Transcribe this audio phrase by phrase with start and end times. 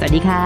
[0.00, 0.42] สวัสดีค่ะ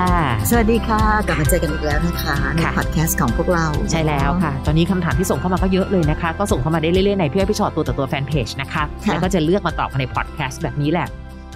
[0.51, 11.07] สวัสดีค่ะ กลับมาเจอกันอีกแล้วนะคะในค่ะพอดแคสต์ของพวกเราใช่แล้วค่ะ ตอนนี้คำถามที่ส่งเข้ามาก็เยอะเลยนะคะ ก็ส่งเข้ามาได้เรื่อยๆในพี่อ้อยพี่ฉอดตัวต่อตัวแฟนเพจนะคะค่ะแล้วก็จะเลือกมาตอบในพอดแคสต์แบบนี้แหละ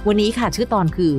[0.08, 1.12] วันนี้ค่ะชื่อตอนคือ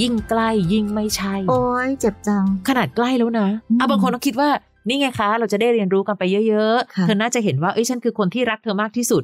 [0.00, 4.48] ยิ่งใกล้ยิ่งไม่ใช่ โอ้ยเจ็บจัง ขนาดใกล้แล้วนะอืมเอาบางคนต้องคิดว่า
[4.88, 9.22] นี่ไงคะ เราจะได้เรียนรู้กันไปเยอะค่ะๆ เธอน่าจะเห็นว่าเอ้ยฉันคือคนที่รักเธอมากที่สุด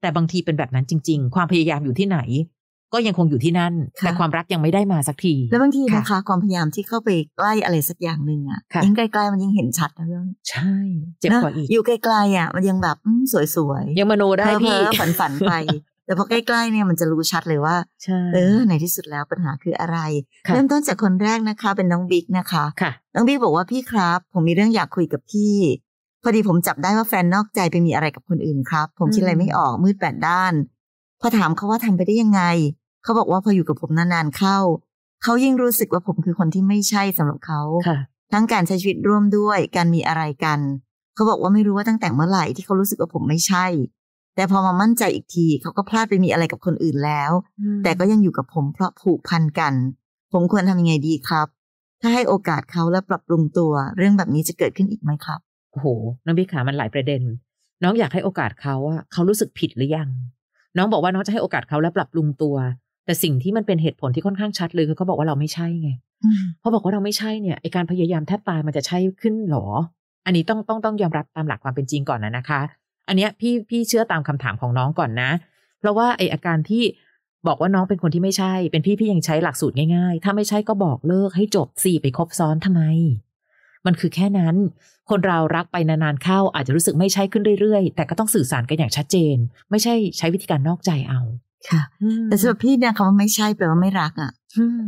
[0.00, 2.18] แต่บางทีเป็นแบบนั้นจริง ๆ ความพยายามอยู่ที่ไหน
[2.92, 10.72] ก็ยังคงอยู่ที่นั่น แต่ความรักยังไม่ได้มาสักที แล้วบางทีค่ะนะคะ ความพยายามที่เข้าไปใกล้อะไรสักอย่างหนึ่งอะค่ะยิ่งใกล้ๆมันยิ่งเห็นชัดนะเรื่องใช่
[11.20, 13.22] เจ็บกว่าอีก อยู่ไกลๆอะมันยังแบบอืม
[13.56, 15.52] สวยๆ ยังมโนได้พี่ฝันฝันๆไป
[16.06, 19.98] แต่พอใกล้ๆเนี่ยมันจะรู้ชัดเลยว่าใช่เออในที่สุดแล้วปัญหาคืออะไร
[20.46, 25.54] ค่ะเริ่มต้นจากคนแรกนะคะ เป็นน้องบิ๊กนะคะค่ะน้องบิ๊กบอกว่าพี่ครับ ผมมีเรื่องอยากคุยกับพี่
[26.22, 30.52] พอดีผมจับได้ว่าแฟนนอกใจไปมีอะไรกับคนอื่นครับ ผมคิดอะไรไม่ออกมืดแปดด้าน
[31.20, 32.42] พอถามเขาว่าทำไปได้ยังไง
[33.02, 34.58] เขาบอกว่าพออยู่กับผมนานๆเข้า
[35.22, 37.98] เขายิ่งรู้สึกว่าผมคือคนที่ไม่ใช่สำหรับเขาค่ะ
[38.32, 40.60] ทั้งการใช้ชีวิตร่วมด้วยการมีอะไรกัน
[41.14, 43.66] เขาบอกว่าไม่รู้ว่าตั้งแต่เมื่อไหร่ที่เขารู้สึกว่าผมไม่ใช่
[44.36, 47.32] แต่พอมามั่นใจอีกทีเขาก็พลาดไปมีอะไรกับคนอื่นแล้ว
[47.84, 49.74] แต่ก็ยังอยู่กับผมเพราะผูกพันกัน
[50.32, 51.46] ผมควรทำยังไงดีครับ
[52.00, 55.40] ถ้าให้โอกาสเขาและปรับปรุงตัว เรื่องแบบนี้จะเกิดขึ้นอีกไหมครับ
[55.72, 55.86] โอ้โห
[56.24, 57.22] น้องบิ๊กขามันหลายประเด็น
[57.82, 60.08] น้องอยากให้โอกาสเขาอะเขารู้สึกผิดหรือยัง
[60.76, 62.56] น้องบอกว่าน้องจะให้โอกาสเขาและปรับปรุงตัว
[63.08, 65.90] แต่สิ่งที่มันเป็นเหตุผลที่ค่อนข้างชัดเลยคือเขาบอกว่าเราไม่ใช่ไง
[66.62, 69.66] พอบอกว่าเราไม่ใช่เนี่ยไอการพยายามแทบตายมันจะใช่ขึ้นหรอ
[70.26, 72.60] อันนี้ต้องต้องต้องยอมรับตามหลักความเป็นจริงก่อนนะนะคะ
[73.08, 75.30] อันเนี้ยพี่พี่เชื่อตามคำถามของน้องก่อนนะ
[75.80, 76.84] เพราะว่าไออาการที่
[77.46, 82.82] บอกว่าน้องเป็นคนที่ไม่ใช่ เป็นพี่พี่ยังใช้หลักสูตรง่ายๆ ถ้าไม่ใช่ก็บอกเลิกให้จบสี่ไปคบซ้อนทำไม
[83.86, 84.56] มันคือแค่นั้น
[85.10, 89.36] คนเรารักไปนานๆเข้าอาจจะรู้สึกไม่ใช่ขึ้นเรื่อยๆ แต่ก็ต้องสื่อสารกันอย่างชัดเจน
[89.70, 91.20] ไม่ใช่ใช้วิธีการนอกใจเอา
[91.70, 91.82] ค่ะ
[92.24, 94.82] แต่สำหรับพี่เนี่ยคำว่าไม่ใช่แปลว่าไม่รักอะอืม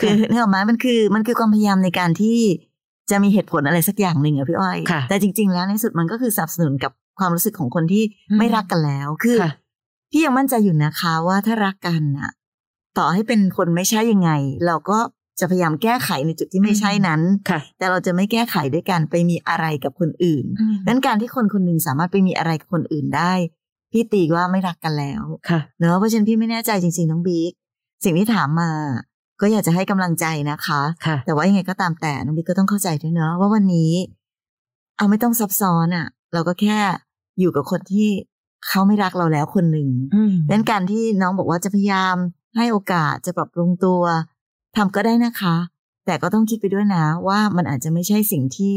[0.00, 2.38] คือเนี่ยหรอกไหมมันคือ มันคือความพยายามในการที่
[3.10, 9.52] จะมีเหตุผลอะไรสักอย่างหนึ่งอะพี่อ้อยค่ะแต่จริง ๆ แล้วในสุดมันก็คือสนับสนุนกับความรู้สึกของคนที่อืมไม่รักกันแล้ว คือค่ะ
[10.10, 12.30] พี่ยังมั่นใจอยู่นะคะว่าถ้ารักกันอะ
[12.98, 14.30] ต่อให้เป็นคนไม่ใช่ยังไง
[14.66, 14.98] เราก็
[15.40, 17.20] จะพยายามแก้ไขในจุดที่ไม่ใช่นั้น
[17.50, 20.44] ค่ะแต่เราจะไม่แก้ไขด้วยการไปมีอะไรกับคนอื่น
[20.88, 23.32] นั้นการที่คนคนหนึ่งสามารถไปมีอะไรกับคนอื่นได้
[23.94, 27.52] พี่ตีว่าไม่รักกันแล้วค่ะเนอะเพราะฉะนั้นพี่ไม่แน่ใจจริงๆน้องบิ๊ก
[28.04, 28.70] สิ่งที่ถามมา
[29.40, 33.92] ก็อยากจะให้กำลังใจนะคะค่ะแต่ว่ายังไงก็ตามแต่น้องบิ๊กก็ต้องเข้าใจด้วยเนอะว่าวันนี้
[34.96, 36.78] เอาไม่ต้องซับซ้อนอะ่ะ เราก็แค่
[37.40, 38.08] อยู่กับคนที่
[38.66, 42.16] เขาไม่รักเราแล้วคนหนึ่งอืมดังนั้นการที่น้องบอกว่าจะพยายาม
[42.56, 44.02] ให้โอกาสจะปรับปรุงตัว
[44.76, 45.56] ทำก็ได้นะคะ
[46.06, 48.74] แต่ก็ต้องคิดไปด้วยนะว่ามันอาจจะไม่ใช่สิ่งที่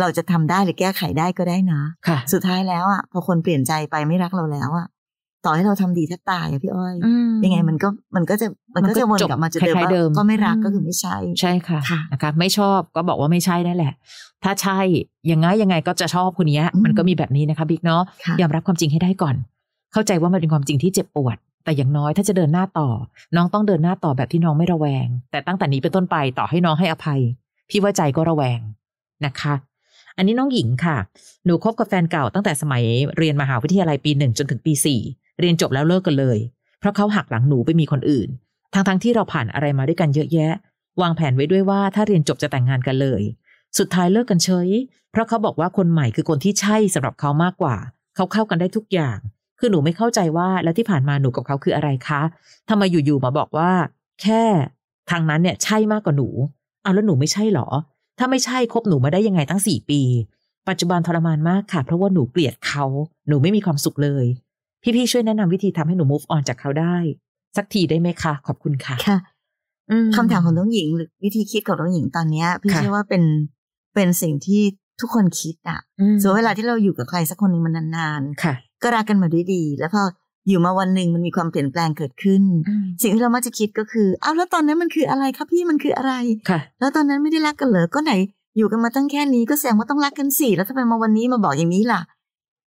[0.00, 4.86] เราจะทำได้หรือแก้ไขได้ก็ได้นะค่ะ สุดท้ายแล้วอะพอคนเปลี่ยนใจไปไม่รักเราแล้วอะ
[5.44, 13.92] ต่อให้เราทำดีแทบตายอะพี่อ้อยอืมยังไงมันก็มันก็จะมันก็มันก็จะวนจบกลับมาจุดเดิมคล้ายๆว่าเดิมก็ไม่รักอืมก็คือไม่ใช่ใช่ค่ะค่ะนะคะ ไม่ชอบก็บอกว่าไม่ใช่นั่นแหละ
[14.44, 14.78] ถ้าใช่
[15.30, 19.36] ยังไงยังไงก็จะชอบคนเนี้ยอืมมันก็มีแบบนี้นะคะบิ๊กเนาะค่ะยอมรับความจริงให้ได้ก่อน
[19.92, 22.88] เข้าใจว่ามันเป็นความจริงที่เจ็บปวด แต่อย่างน้อยถ้าจะเดินหน้าต่อ
[23.36, 27.20] น้องต้องเดินหน้าต่อแบบที่น้องไม่ระแวง แต่ตั้งแต่นี้เป็นต้นไปต่อให้น้องให้อภัย
[27.70, 28.60] พี่ว่าใจก็ระแวง
[29.26, 29.54] นะคะ
[30.16, 30.96] อันนี้น้องหญิงค่ะ
[31.46, 32.84] หนูคบกับแฟนเก่าตั้งแต่สมัย
[33.16, 35.00] เรียนมหาวิทยาลัยปีหนึ่งจนถึงปีสี่
[35.40, 36.38] เรียนจบแล้วเลิกกันเลย
[36.80, 38.28] เพราะเขาหักหลังหนูไปมีคนอื่น
[38.74, 40.52] ทั้งๆที่เราผ่านอะไรมาด้วยกันเยอะแยะ
[41.00, 43.22] วางแผนไว้ด้วยว่าถ้าเรียนจบจะแต่งงานกันเลย
[43.78, 44.68] สุดท้ายเลิกกันเฉย
[45.12, 47.76] เพราะเขาบอกว่าคนใหม่คือคนที่ใช่สำหรับเขามากกว่า
[48.16, 49.18] เขาเข้ากันได้ทุกอย่าง
[49.58, 52.22] คือหนูไม่เข้าใจว่าแล้วที่ผ่านมาหนูกับเขาคืออะไรคะ
[52.68, 53.70] ทำไมอยู่ๆมาบอกว่า
[54.22, 54.42] แค่
[55.10, 56.28] ทางนั้นเนี่ยใช่มากกว่าหนู
[56.82, 57.68] เอาแล้วหนูไม่ใช่เหรอ
[58.24, 60.00] ถ้าไม่ใช่คบหนูมาได้ยังไงตั้งสี่ปี
[60.68, 62.84] ปัจจุบันทรมานมากค่ะ เพราะว่าหนูเกลียดเขา
[63.28, 64.24] หนูไม่มีความสุขเลย
[64.82, 66.96] พี่ๆช่วยแนะนำวิธีทำให้หนู move on จากเขาได้
[67.56, 69.18] สักทีได้ไหมคะ ขอบคุณค่ะค่ะ
[69.90, 73.22] อืคำถามของน้องหญิงหรือวิธีคิดของน้องหญิงตอนเนี้ย พี่ค่ะเชื่อว่าเป็น
[73.94, 74.62] เป็นสิ่งที่
[75.00, 80.02] ทุกคนคิดอะอืมส่วนเวลาที่เราอยู่กับใครสักคนหนึ่งมันนานค่ะๆก็รักกันมาด้วยดี แล้วพอ
[80.48, 86.12] อยู่มาวันหนึ่งมันมีความเปลี่ยนแปลงเกิดขึ้นอืมสิ่งที่เรามักจะคิดก็คืออ้าวแล้วตอนนั้นมันคืออะไรครับพี่มันคืออะไร
[86.50, 88.12] ค่ะ แล้วตอนนั้นไม่ได้รักกันเหรอก็ไหน
[88.56, 92.00] อยู่กันมาตั้งแค่นี้ก็แสดงว่าต้องรักกันสิแล้วทำไมมาวันนี้มาบอกอย่างนี้ล่ะ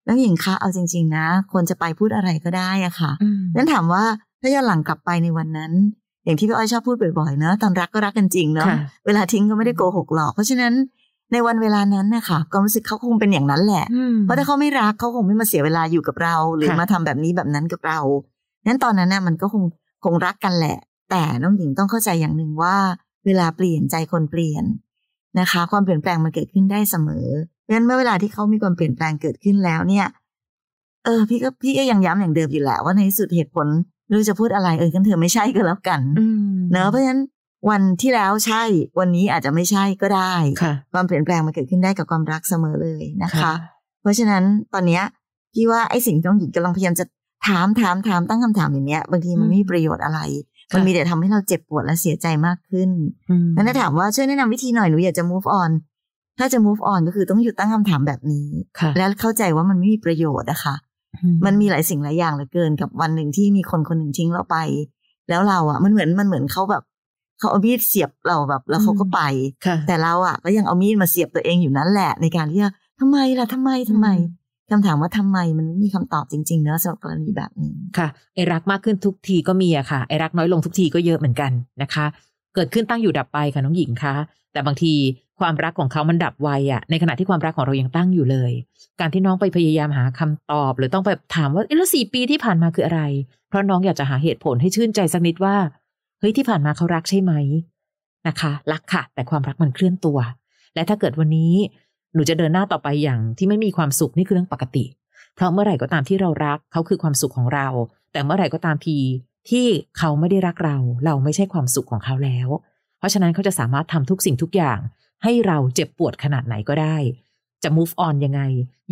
[0.08, 4.04] น้องหญิงคะเอาจริง ๆ นะควรจะไปพูดอะไรก็ได้อะค่ะอืมนั้นถามว่า
[4.42, 5.72] ถ้าย้อนหลังกลับไปในวันนั้น
[6.26, 10.74] อย่างที่พี่อ้อยชอบพูดบ่อยๆเนอะตอนรักก็รักกันจริงเนอะค่ะเวลาทิ้งก็ไม่ได้โกหกหรอกเพราะฉะนั้น
[11.32, 18.00] ในวันเวลานั้นนะคะความรู้สึกเขาคงเป็นอย่างนั้นแหละอืมเพราะถ้าเขาไม่รักเขาคงไม่มาเสียเวลาอยู่กับเรา หรือค่ะมาทำแบบนี้แบบนั้นกับเรา
[18.68, 19.64] นั้นตอนนั้นน่ะมันก็คง
[20.04, 20.78] คงรักกันแหละ
[21.12, 22.76] แต่น้องหญิงต้องเข้าใจอย่างหนึ่งว่า
[23.26, 24.64] เวลาเปลี่ยนใจคนเปลี่ยน
[25.40, 27.28] นะคะ ความเปลี่ยนแปลงมันเกิดขึ้นได้เสมอ
[27.62, 30.06] เพราะฉะนั้นเมื่อเวลาที่เขามีความเปลี่ยนแปลงเกิดขึ้นแล้วเนี่ย
[31.06, 33.68] เออ พี่ก็พี่ก็ยังย้ำอย่างเดิมอยู่แหละว่าในที่สุดเหตุผล
[34.06, 36.26] ไม่รู้จะพูดอะไรเออกันเธอไม่ใช่ก็แล้วกันอื
[36.56, 37.22] มเนอะเพราะฉะนั้น
[37.70, 38.64] วันที่แล้วใช่
[39.00, 43.54] วันนี้อาจจะไม่ใช่ก็ได้ค่ะ ความเปลี่ยนแปลงมันเกิดขึ้นได้กับความรักเสมอเลยนะคะ
[44.02, 45.04] เพราะฉะนั้นตอนเนี้ย
[45.54, 47.06] พี่ว่าไอ้สิ่งที่น้องหญิงกำลังพยายามจะ
[47.48, 50.20] ถามถามถามตั้งคำถามอย่างเนี้ย บางทีมันไม่มีประโยชน์อะไร
[50.74, 52.90] มันมีแต่ทำให้เราเจ็บปวดและเสียใจมากขึ้น
[53.30, 55.72] อืมงั้นถ้าถามว่าช่วยแนะนำวิธีหน่อยหนูอยากจะ move on
[56.40, 58.48] ถ้าจะ move on ก็คือต้องหยุดตั้งคำถามแบบนี้
[58.80, 60.76] ค่ะแล้วเข้าใจว่ามันไม่มีประโยชน์นะคะ
[61.46, 64.58] มันมีหลายสิ่งหลายอย่างเหลือเกินกับวันหนึ่งที่มีคนคนหนึ่งทิ้งเราไป
[65.30, 66.84] แล้วเราอะมันเหมือนมันเหมือนเขาแบบ
[67.40, 69.22] เขาเอามีดเสียบเราแบบ แล้วเขาก็ไป
[69.66, 74.08] ค่ะแต่เราอะ ก็ยังเอามีดมาเสียบตัวเองอยู่นั่นแหละ ในการที่จะทำไมล่ะทำไมทำไม
[74.72, 81.52] คำถามว่าทำไมมันไม่มีคำตอบจริงๆเนอะสำหรับกรณีแบบนี้ค่ะไอรักมากขึ้นทุกทีก็มีอะค่ะไอรักน้อยลงทุกทีก็เยอะเหมือนกัน
[81.82, 82.06] นะคะ
[82.56, 84.16] เกิดขึ้นตั้งอยู่ดับไปค่ะน้องหญิงคะ
[84.54, 84.94] แต่บางที
[85.40, 88.52] ความรักของเขามันดับไวอะในขณะที่ความรักของเรายังตั้งอยู่เลย
[89.00, 93.02] การที่น้องไปพยายามหาคำตอบ หรือต้องไปถามว่าเอ๊ะแล้วสี่ปีที่ผ่านมาคืออะไร
[93.50, 95.56] เพราะน้องอยากจะหาเหตุผลให้ชื่นใจสักนิดว่า
[96.20, 97.34] เฮ้ยที่ผ่านมาเขารักใช่ไหม
[98.28, 100.18] นะคะ รักค่ะ แต่ความรักมันเคลื่อนตัว
[100.76, 101.54] และถ้าเกิดวันนี้
[102.14, 104.86] หนูจะเดินหน้าต่อไปอย่างที่ไม่มีความสุขนี่คือเรื่องปกติ
[105.36, 107.68] เพราะเมื่อไหร่ก็ตามที่เรารักเขาคือความสุขของเรา
[108.12, 108.98] แต่เมื่อไหร่ก็ตามที
[109.50, 109.68] ที่
[109.98, 112.48] เขาไม่ได้รักเรา เราไม่ใช่ความสุขของเขาแล้ว
[112.98, 114.80] เพราะฉะนั้นเขาจะสามารถทำทุกสิ่งทุกอย่าง
[115.24, 116.98] ให้เราเจ็บปวดขนาดไหนก็ได้
[117.64, 118.42] จะ move on ยังไง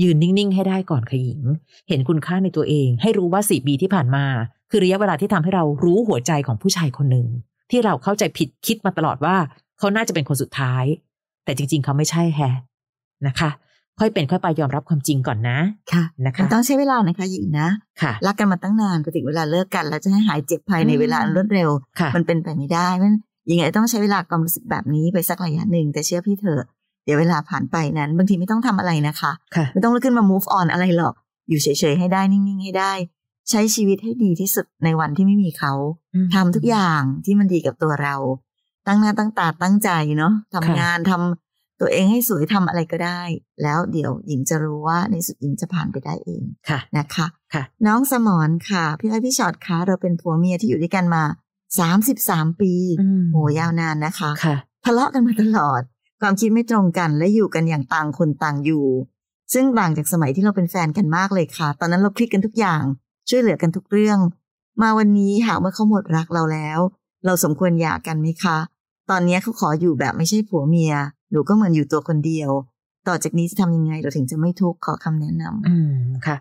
[0.01, 1.41] ยืนนิ่ง ๆ ให้ได้ก่อนค่ะหญิง
[1.89, 4.25] เห็นคุณค่าในตัวเอง ให้รู้ว่าสี่ปีที่ผ่านมา
[4.75, 7.27] คือระยะเวลาที่ทำให้เรารู้หัวใจของผู้ชายคนหนึ่ง
[7.71, 9.35] ที่เราเข้าใจผิดคิดมาตลอดว่า
[9.79, 10.83] เขาน่าจะเป็นคนสุดท้าย
[11.45, 12.55] แต่จริง ๆ เขาไม่ใช่แฮะ
[13.27, 13.49] นะคะ
[13.99, 15.57] ค่อยเป็นค่อยไปยอมรับความจริงก่อนนะ
[15.93, 17.67] ค่ะนะคะมันต้องใช้เวลานะคะหญิงนะ
[18.01, 23.13] ค่ะรักกันมาตั้งนานพอถึงเวลาเลิกกันแล้วจะให้หายเจ็บภายในอืมเวลาอันรวดเร็วค่ะมันเป็นไปไม่ได้มัน
[23.51, 26.63] ยังไงต้องใช้เวลาความรู้สึกแบบนี้ไปสักระยะหนึ่งแต่เชื่อพี่เถอะ
[27.05, 31.13] เดี๋ยวเวลาผ่านไปนั้น บางทีไม่ต้องทำอะไรนะคะค่ะไม่ต้องลุกขึ้นมา move on อะไรหรอก
[31.49, 32.93] อยู่เฉยๆให้ได้นิ่งๆให้ได้
[33.49, 35.73] ใช้ชีวิตให้ดีที่สุดในวันที่ไม่มีเขา
[36.33, 38.15] ทำทุกอย่างที่มันดีกับตัวเรา
[38.87, 43.21] ตั้งหน้าตั้งตาตั้งใจเนาะทำค่ะงานทำตัวเองให้สวยทำอะไรก็ได้
[43.63, 51.23] แล้วเดี๋ยวหญิงจะรู้ว่าในสุดหญิงจะผ่านไปได้เองค่ะนะคะค่ะ น้องสมอนค่ะพี่อ้อยพี่ชอตคะเราเป็นผัวเมียที่อยู่ด้วยกันมา
[51.79, 54.55] สามสิบสามปีอืมโหยาวนานนะคะค่ะ
[54.85, 55.81] ทะเลาะกันมาตลอด
[56.21, 58.85] ความคิดไม่ตรงกันและอยู่กันอย่างต่างคนต่างอยู่
[59.53, 62.83] ซึ่งต่างจากสมัยที่เราเป็นแฟนกันมากเลยค่ะ ตอนนั้นเราคลิกกันทุกอย่าง
[63.29, 64.19] ช่วยเหลือกันทุกเรื่อง
[64.81, 66.79] มาวันนี้หากเมื่อเขาหมดรักเราแล้ว
[67.25, 68.57] เราสมควรหย่ากันไหมคะ
[69.09, 70.93] ตอนนี้เขาขออยู่แบบไม่ใช่ผัวเมีย
[71.31, 72.51] หนูก็เหมือนอยู่ตัวคนเดียว
[73.07, 75.93] ต่อจากนี้จะทำยังไงเราถึงจะไม่ทุกข์ขอคำแนะนำอืม
[76.25, 76.37] ค่ะ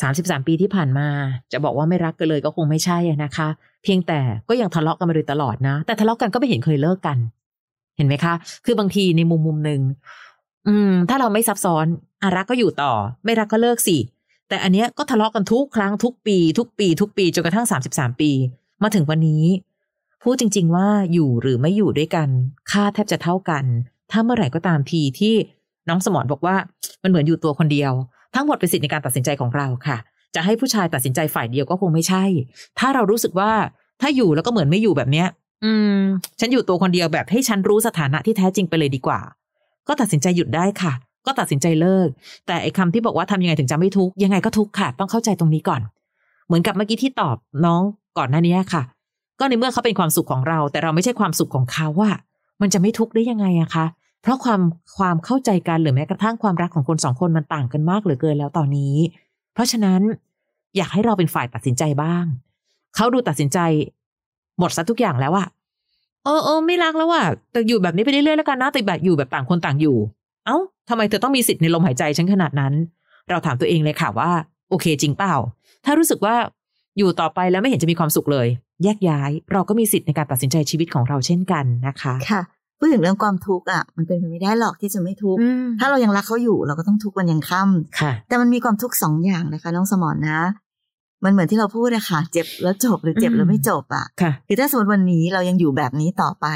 [0.00, 1.08] สามสิบสามปีที่ผ่านมา
[1.52, 3.48] จะบอกว่าไม่รักกันเลยก็คงไม่ใช่นะคะ
[3.84, 7.18] เพียงแต่ก็ยังทะเลาะกันมาโดยตลอดนะ แต่ทะเลาะกันก็ไม่เห็นเคยเลิกกัน
[7.96, 8.34] เห็นไหมคะ
[8.64, 9.80] คือบางทีในมุมมุมหนึ่ง
[10.68, 11.86] อืม ถ้าเราไม่ซับซ้อน
[12.22, 12.92] อรักก็อยู่ต่อ
[13.24, 13.96] ไม่รักก็เลิกสิ
[14.48, 18.30] แต่อันเนี้ยก็ทะเลาะกันทุกครั้งทุกปี ทุกปีทุกปีจนกระทั่งสามสิบสามปี
[18.82, 19.44] มาถึงวันนี้
[20.22, 22.28] พูดจริง ๆ ว่าอยู่หรือไม่อยู่ด้วยกัน
[22.70, 23.64] ค่าแทบจะเท่ากัน
[24.10, 25.34] ถ้าเมื่อไหร่ก็ตามทีที่
[25.88, 26.56] น้องสมรบอกว่า
[27.02, 27.92] มันเหมือนอยู่ตัวคนเดียว
[28.34, 29.96] ทั้งหมดเป็นสิทธิในการตัดสินใจของเราค่ะ
[30.34, 32.24] จะให้ผู้ชายตัดสินใจฝ่ายเดียวก็คงไม่ใช่
[32.78, 33.52] ถ้าเรารู้สึกว่า
[34.00, 35.28] ถ้าอยู่แล้วก็เหมือนไม่อยู่แบบเนี้ย
[35.64, 36.00] อืม
[36.40, 39.20] ฉันอยู่ตัวคนเดียวแบบให้ฉันรู้สถานะที่แท้จริงไปเลยดีกว่า
[39.88, 40.92] ก็ตัดสินใจหยุดได้ค่ะ
[41.26, 42.08] ก็ตัดสินใจเลิก
[42.46, 45.80] แต่ไอ้คำที่บอกว่าทำยังไงถึงจะไม่ทุกข์ยังไงก็ทุกข์ค่ะ ต้องเข้าใจตรงนี้ก่อน
[46.46, 47.82] เหมือนกับเมื่อกี้ที่ตอบน้อง
[48.18, 48.82] ก่อนหน้านี้ค่ะ
[49.38, 52.10] ก็ในเมื่อเขาเป็นความสุขของเรา แต่เราไม่ใช่ความสุขของเขาว่า
[52.60, 53.86] มันจะไม่ทุกข์ได้ยังไงอะคะ
[54.22, 54.60] เพราะความ
[54.98, 58.96] ความเข้าใจกันหรือแม้กระทั่งความรักของคนสองคนมันต่างกันมากเหลือเกินแล้วตอนนี้
[59.54, 60.00] เพราะฉะนั้น
[60.76, 62.24] อยากให้เราเป็นฝ่ายตัดสินใจบ้าง
[62.96, 63.58] เขาดูตัดสินใจ
[64.58, 65.46] หมดซะทุกอย่างแล้วอะ
[66.24, 69.96] เออเออไม่รักแล้วอะแต่อยู่แบบนี้ไปเรื่อยๆแล้วกันนะแต่แบบอยู่แบบต่างคนต่างอยู่
[70.46, 70.56] เอ้า
[70.88, 72.74] ทำไมเธอต้องมีสิทธิ์ในลมหายใจฉันขนาดนั้น
[73.30, 74.30] เราถามตัวเองเลยค่ะว่า
[74.70, 75.34] โอเคจริงเปล่า
[75.84, 76.34] ถ้ารู้สึกว่า
[76.98, 78.46] อยู่ต่อไปแล้วไม่เห็นจะมีความสุขเลย
[78.84, 82.42] แยกย้ายเราก็มีสิทธิ์ในการตัดสินใจชีวิตของเราเช่นกันนะคะค่ะ
[82.78, 90.40] พูดถึงเรื่องความทุกข์อะมันเป็นไปไม่ได้หรอกที่จะไม่ทุกข์อืมถ้าเรายังรักเขาอยู่เราก็ต้องทุกข์วันยังค่ำค่ะ แต่มันมีความทุกข์สองอย่างนะคะน้องสมอนนะ
[91.24, 96.46] มันเหมือนที่เราพูดอะค่ะเจ็บแล้วจบหรือเจ็บแล้วไม่จบอะค่ะคือถ้าสมมติวันนี้เรายังอยู่แบบนี้ต่อไป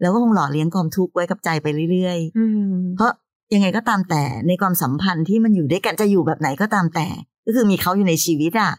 [0.00, 3.12] เราก็คงหล่อเลี้ยงความทุกข์ไว้กับใจไปเรื่อยอืมๆเพราะ
[3.54, 7.06] ยังไงก็ตามแต่ในความสัมพันธ์ที่มันอยู่ด้วยกันจะอยู่แบบไหนก็ตามแต่
[7.46, 8.72] ก็คือมีเขาอยู่ในชีวิตอะ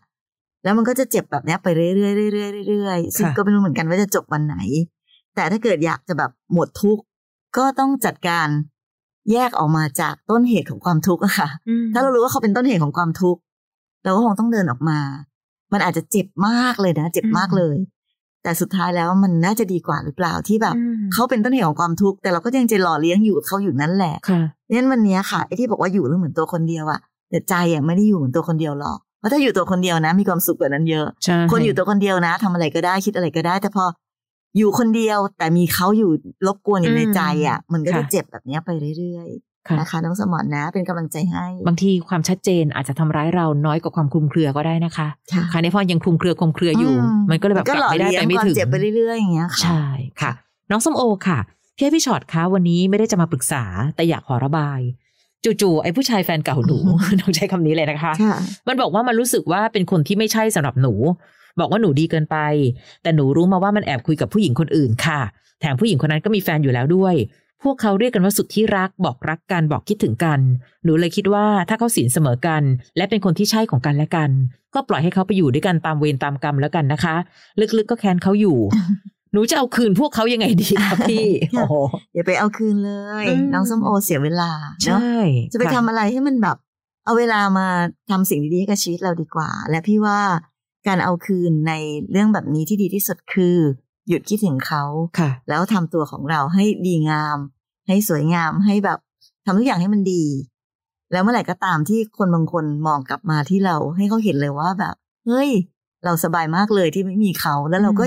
[0.63, 1.89] แล้วมันก็จะเจ็บแบบเนี้ยไปเรื่อ
[2.29, 4.57] ยๆเรื่อยๆเรื่อยๆซึ่งก็ไม่รู้เหมือนกันว่าจะจบวันไหน
[5.35, 7.03] แต่ถ้าเกิดอยากจะแบบหมดทุกข์
[7.57, 8.47] ก็ต้องจัดการ
[9.31, 11.47] แยกออกมาจากต้นเหตุของความทุกข์อะค่ะ
[11.93, 13.41] ถ้าเรารู้ว่าเขาเป็นต้นเหตุของความทุกข์
[14.03, 14.99] เราก็คงต้องเดินออกมา
[15.73, 17.75] มันอาจจะเจ็บมากเลยนะ เจ็บมากเลย
[18.43, 24.15] แต่สุดท้ายแล้วมันน่าจะดีกว่าหรือเปล่าที่แบบอืมเขาเป็นต้นเหตุของความทุกข์แต่เราก็ยังจะหล่อเลี้ยงอยู่กับเขาอยู่นั่นแหละ
[24.73, 26.99] ค่ะงั้นวันเนี้ยค่ะไอ้ที่บอกว่าอยู่แล้วเหมือนตัวคนเดียวอะ
[27.29, 33.85] แต่ใจอะไม่ได้อยู่เหมือนตัวคนเดียวหรอกเพราะถ้าอยู่ตัวคนเดียวนะ มีความสุขกว่านั้นเยอะใช่คนอยู่ตัวคนเดียวนะทำอะไรก็ได้คิดอะไรก็ได้ แต่พอ
[34.57, 36.11] อยู่คนเดียวแต่มีเขาอยู่
[36.47, 46.93] รบกวนอยู่ในใจอะมันก็จะเจ็บแบบเนี้ยไปเรื่อยๆค่ะนะคะน้องสมอนนะเป็นกำลังใจให้ บางทีความชัดเจนอาจจะทำร้ายเราน้อยกว่าความคลุมเครือก็ได้นะคะค่ะค่ะในพอยังคลุมเครือคลุมเครืออยู่
[47.31, 49.85] มันก็เลยแบบกก็ลับหล่อไม่ได้เลี้ยไปงไม่ความถึงเจ็บไปเรื่อยๆอย่างเงี้ยค่ะใช่
[50.21, 50.31] ค่ะ
[50.71, 51.39] น้องส้มโอค่ะ
[51.75, 53.63] พี่ให้พี่ช็อตคะวันนี้ไม่ได้จะมาปรึกษา
[53.95, 54.79] แต่อยากขอระบาย
[55.61, 56.77] จู่ๆไอ้ผู้ชายแฟนเก่าหนู
[57.21, 58.35] ต้องใช้คำนี้เลยนะคะค่ะ
[58.67, 60.93] มันบอกว่ามันรู้สึกว่าเป็นคนที่ไม่ใช่สำหรับหนู
[61.59, 62.37] บอกว่าหนูดีเกินไป
[63.03, 65.19] แต่หนูรู้มาว่ามันแอบคุยกับผู้หญิงคนอื่นค่ะ
[65.59, 67.15] แถมผู้หญิงคนนั้นก็มีแฟนอยู่แล้วด้วย
[67.63, 70.39] พวกเขาเรียกกันว่าสุดที่รักบอกรักกันบอกคิดถึงกัน
[70.83, 72.63] หนูเลยคิดว่าถ้าเขาสินเสมอกัน
[72.97, 74.29] และเป็นคนที่ใช่ของกันและกัน
[74.73, 77.15] ก็ปล่อยให้เขาไปอยู่ด้วยกันตามเวรตามกรรมแล้วกันนะคะ
[77.77, 78.57] ลึกๆก็แค้นเขาอยู่
[79.33, 81.75] หนูจะเอาคืนพวกเขายังไงดีครับพี่โอ้โห
[82.13, 84.51] อย่าไปเอาคืนเลยอืมน้องส้มโอเสียเวลา
[84.83, 86.57] ใช่เนาะจะไปค่ทำอะไรให้มันแบบ
[87.05, 87.67] เอาเวลามา
[88.09, 90.19] ทำสิ่งดีๆให้กับชีวิตเราดีกว่า และพี่ว่า
[90.87, 91.73] การเอาคืนใน
[92.11, 93.57] เรื่องแบบนี้ที่ดีที่สุดคือ
[94.07, 94.83] หยุดคิดถึงเขา
[95.19, 97.37] ค่ะ แล้วทำตัวของเราให้ดีงาม
[97.87, 98.99] ให้สวยงามให้แบบ
[99.45, 100.23] ทำทุกอย่างให้มันดี
[101.11, 104.95] แล้วเมื่อไหร่ก็ตามที่คนบางคนมองกลับมาที่เราให้เขาเห็นเลยว่าแบบ
[105.27, 105.49] เฮ้ย
[106.05, 108.03] เราสบายมากเลยที่ไม่มีเขาแล้วเราก็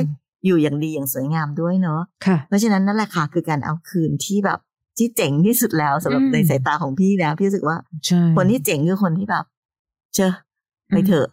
[0.46, 4.58] อืมอยู่อย่างดีอย่างสวยงามด้วยเนาะค่ะเพราะฉะนั้นนั่นแหละค่ะคือการเอาคืนที่แบบ
[4.98, 7.76] ที่เจ๋งที่สุดแล้วสำหรับอืมในสายตาของพี่นะพี่รู้สึกว่า
[8.06, 9.44] ใช่คนที่เจ๋งคือคนที่แบบ
[10.14, 10.34] เชอะ
[10.88, 11.28] ไปเถอะ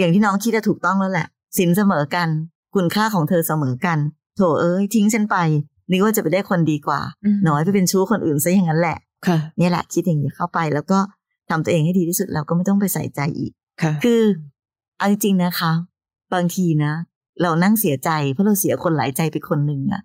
[0.00, 1.26] อย่างที่น้องคิดจะถูกต้องแล้วแหละ
[1.58, 2.28] สินเสมอกัน
[2.74, 3.98] คุณค่าของเธอเสมอกัน
[4.36, 5.36] โถเอ้ยทิ้งฉันไป
[5.90, 10.98] นึกว่าจะไปได้คนดีกว่าอืมน้อยไปเป็นชู้คนอื่นซะอย่างนั้นแหละค่ะเนี่ยแหละคิดอย่างนี้เข้าไป แล้วก็
[11.50, 13.52] ทำตัวเองให้ดีที่สุดแล้วก็ไม่ต้องไปใส่ใจอีก
[13.82, 14.22] ค่ะคือ
[14.98, 15.72] เอาจริงๆนะคะ
[16.34, 16.92] บางทีนะ
[17.42, 20.02] เรานั่งเสียใจเพราะเราเสียคนหลายใจไปคนหนึ่งอะ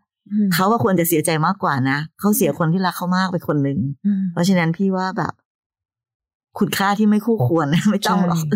[0.54, 5.34] เขาว่าควรจะเสียใจมากกว่านะเขาเสียคนที่รักเขามากไปคนหนึ่งอืมเพราะฉะนั้นพี่ว่าแบบ
[6.60, 8.48] คุณค่าที่ไม่คู่ควรไม่ต้องหรอกใช่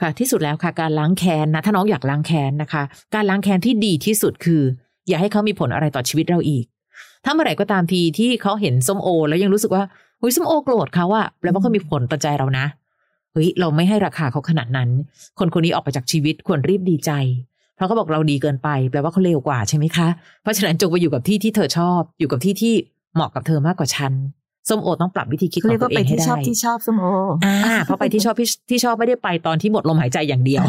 [0.00, 2.82] ค่ะ ที่สุดแล้วค่ะ การล้างแค้นนะ ถ้าน้องอยากล้างแค้นนะคะ
[3.14, 4.62] การล้างแค้นที่ดีที่สุดคือ
[5.08, 6.64] อย่าให้เขามีผลอะไรต่อชีวิตเราอีก
[7.24, 9.82] ถ้าเมื่อไหร่ก็ตามทีที่เขาเห็นส้มโอ แล้วยังรู้สึกว่า
[10.20, 12.66] เฮ้ยส้มโอโกรธเขาอะแปลว่าเขามีผลต่อใจเรานะ
[13.32, 14.90] เฮ้ยเราไม่ให้ราคาเขาขนาดนั้น
[15.38, 17.10] คนคนนี้ออกไปจากชีวิตควรรีบดีใจ
[17.76, 20.08] เพราะเขาบอกเราดีเกินไปแปลว่าเขาเลวกว่าใช่ไหมคะ
[20.42, 22.74] เพราะฉะนั้นจงไปอยู่กับที่ที่เธอชอบ อยู่กับที่ที่
[23.14, 24.12] เหมาะกับเธอมากกว่าฉัน
[24.68, 27.06] ส้มโอต้องปรับวิธีคิดขเขาอเรียงกตัว่าวเอไปงให้ที่ได้ชอบที่ชอบสมโอ
[27.44, 30.64] อ่าเพราะไปที่ชอบที่ที่ชอบไม่ได้ไปตอนที่หมดลมหายใจอย่างเดียว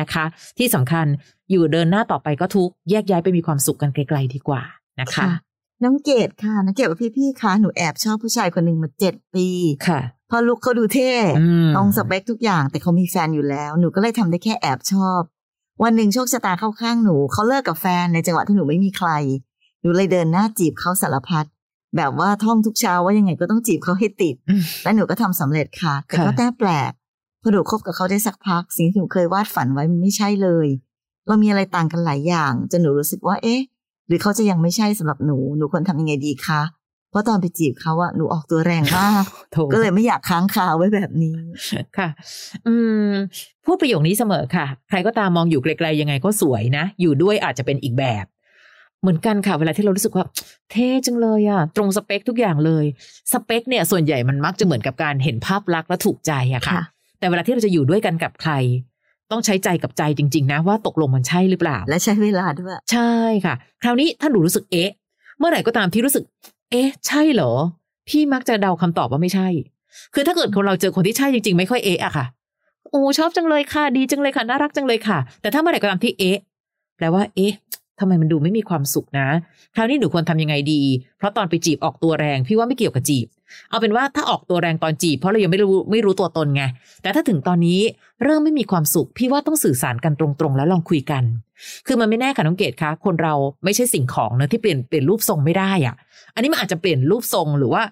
[0.00, 0.24] นะคะ
[0.58, 1.06] ที่สำคัญ
[1.50, 4.62] อยู่เดินหน้าต่อไปก็ทุกข์แยกย้ายไปมีความสุขกันไกล ๆ ดีกว่า
[5.00, 5.32] นะคะค่ะ
[5.84, 9.46] น้องเกดค่ะน้องเกดว่าพี่ๆคะหนูแอบชอบผู้ชายคนหนึ่งมาเจ็ดปี
[9.86, 15.20] ค่ะพอลุกเขาดูเท่อืมตรงสเปคทุกอย่างแต่เขามีแฟนอยู่แล้ว หนูก็เลยทำได้แค่แอบชอบ
[15.82, 19.10] วันหนึ่งโชคชะตาเข้าข้างหนูเขาเลิกกับแฟนในจังหวะที่หนูไม่มีใคร
[19.80, 21.46] หนูเลยเดินหน้าจีบเขาสารพัด
[21.96, 26.92] แบบว่าท่องทุกเช้าว่ายังไงก็ต้องจีบเขาให้ติดอืมและหนูก็ทำสำเร็จค่ะ แต่ก็ค่ะแต้แปลก
[27.42, 30.68] พอหนูคบกับเขาได้สักพัก สิ่งที่หนูเคยวาดฝันไว้มันไม่ใช่เลย
[31.26, 33.60] เรามีอะไรต่างกันหลายอย่างจนหนูรู้สึกว่าเอ๊ะ
[34.06, 36.60] หรือเขาจะยังไม่ใช่สำหรับหนู หนูควรทำยังไงดีคะ
[37.12, 41.36] เพราะตอนไปจีบเขาอะหนูออกตัวแรงมากโถก็เลยไม่อยากค้างคาไว้แบบนี้
[41.98, 42.08] ค่ะ
[42.66, 42.74] อื
[43.08, 43.10] ม
[43.64, 48.24] พูดประโยคนี้เสมอค่ะ ใครก็ตามมองอยู่ไกลๆยังไงก็สวยนะ อยู่ด้วยอาจจะเป็นอีกแบบ
[49.02, 50.24] เหมือนกันค่ะ เวลาที่เรารู้สึกว่า
[50.70, 52.84] เท่จังเลยอะตรงสเปคทุกอย่างเลย
[53.32, 56.82] สเปคเนี่ย ส่วนใหญ่มันมักจะเหมือนกับการเห็นภาพลักษณ์และถูกใจอะค่ะค่ะ
[57.18, 58.52] แต่เวลาที่เราจะอยู่ด้วยกันกับใคร
[59.30, 63.12] ต้องใช้ใจกับใจจริง ๆ นะ ว่าตกลงมันใช่หรือเปล่า และใช้เวลาด้วย ใช่
[63.44, 64.90] ค่ะ คราวนี้ถ้าหนูรู้สึกเอ๊ะ
[65.38, 66.24] เมื่อไหร่ก็ตามที่รู้สึก
[66.72, 67.52] เอ๊ะ ใช่เหรอ
[68.08, 69.48] พี่มักจะเดาคำตอบว่าไม่ใช่
[70.14, 72.24] คือถ้าเกิดคนเราเจอคนที่ใช่จริง ๆ ไม่ค่อยเอ๊ะอะค่ะ
[72.90, 76.38] โอ้ชอบจังเลยค่ะ ดีจังเลยค่ะ น่ารักจังเลยค่ะ แต่ถ้าเมื่อไหร่ก็ตามที่เอ๊ะ
[76.96, 77.52] แปลว่าเอ๊ะ
[78.00, 79.28] ทำไมมันดูไม่มีความสุขนะ
[79.76, 80.82] คราวนี้หนูควรทำยังไงดี
[81.18, 83.26] เพราะตอนไปจีบออกตัวแรง พี่ว่าไม่เกี่ยวกับจีบ
[83.70, 86.62] เอาเป็นว่าถ้าออกตัวแรงตอนจีบ เพราะเรายังไม่รู้ไม่รู้ตัวตนไง
[87.02, 87.80] แต่ถ้าถึงตอนนี้
[88.24, 91.24] เริ่มไม่มีความสุข พี่ว่าต้องสื่อสารกันตรงๆ แล้วลองคุยกัน
[91.86, 93.34] คือมันไม่แน่ค่ะน้องเกดคะ คนเรา
[93.64, 95.94] ไม่ใช่สิ่งของเนอะที่เปลี่ยนเปลี่ยนรูปทรงไม่ได้อะ
[96.34, 97.82] อันนี้มันอาจจะเปลี่ยนรูปทรงหรือว่า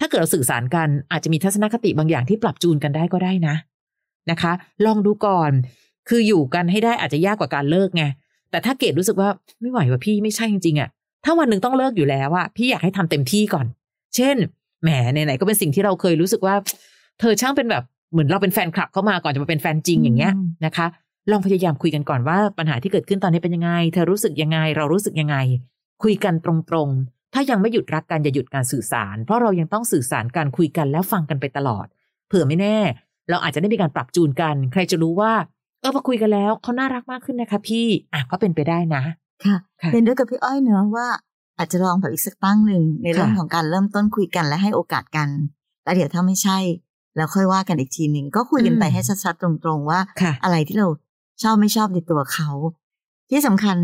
[0.00, 3.54] ถ้าเกิดเราสื่อสารกันอาจจะมีทัศนคติบางอย่างที่ปรับจูนกันได้ก็ได้นะ
[4.30, 4.52] นะคะ
[4.86, 5.50] ลองดูก่อน
[6.08, 8.04] คืออยู่กันให้ได้อาจจะยากกว่าการเลิกไง
[8.50, 9.28] แต่ถ้าเกดรู้สึกว่า
[9.60, 10.88] ไม่ไหวว่าพี่ไม่ใช่จริงๆอะ
[11.24, 13.66] ถ้าวันหนึ่งต้องเลิกอยู่แล้วอะพี่อยากให้ทำเต็มที่ก่อน
[14.16, 14.36] เช่น
[14.82, 16.54] แหมไหนๆก็เป็นสิ่งที่เราเคยรู้สึกว่า
[17.20, 20.86] เธอช่างเป็นแบบเหมือนเราเป็นแฟนคลับเข้ามาก่อนจะมาเป็นแฟนจริงอย่างเงี้ยอืมนะคะ
[21.30, 25.36] ลองพยายามคุยกันก่อนว่าปัญหาที่เกิดขึ้นตอนนี้เป็นยังไง เธอรู้สึกยังไง เรารู้สึกยังไง
[26.02, 31.86] คุยกันตรงๆ ถ้ายังไม่หยุดรักกันอย่าหยุดการสื่อสาร เพราะเรายังต้องสื่อสารการคุยกันแล้วฟังกันไปตลอด
[32.28, 32.78] เผื่อไม่แน่
[33.30, 35.32] เราอาจจะได้มีการปรับจูนกัน ใครจะรู้ว่า
[35.80, 39.02] เออพอคุยกันแล้วเขาน่ารักมากขึ้นนะคะ พี่อะก็เป็นไปได้นะ
[39.44, 41.08] ค่ะค่ะเป็นด้วยกับพี่อ้อยเนอะว่า
[41.58, 45.28] อาจจะลองแบบอีกสักตั้งหนึ่งในเรื่องค่ะของการเริ่มต้นคุยกันและให้โอกาสกัน
[45.84, 46.58] แล้วเดี๋ยวถ้าไม่ใช่
[47.16, 50.88] แล้วค่อยว่ากันอีกทีหนึ่งก็คุยกันไปให้ชัดๆตรงๆว่าค่ะอะไรที่เรา
[51.42, 52.50] ชอบไม่ชอบในตัวเขา
[53.30, 53.76] ที่สำคัญ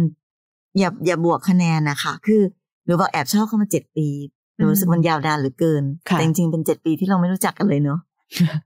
[0.78, 2.42] อย่าอย่าบวกคะแนนนะคะ คือ
[2.84, 4.08] หนูบอกแอบชอบเขามาเจ็ดปี
[4.56, 7.98] หนูรู้สึกมันยาวนานเหรือเกินค่ะแต่จริงๆเป็นเจ็ดปีที่เราไม่รู้จักกันเลยเนอะ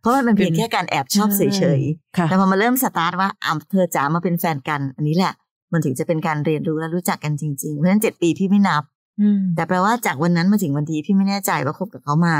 [0.01, 5.33] เพราะมันเป็นเพียงแค่การแอบชอบเฉยๆค่ะแต่พอมาเริ่มสตาร์ทว่าอะเธอจ๋ามาเป็นแฟนกัน อันนี้แหละ
[5.73, 8.83] มันถึงจะเป็นการเรียนรู้และรู้จักกันจริง ๆ เพราะฉะนั้นเจ็ดปีพี่ไม่นับ
[9.21, 12.37] อืมแต่แปลว่าจากวันนั้นมาถึงวันนี้พี่ไม่แน่ใจว่าคบกับเขามา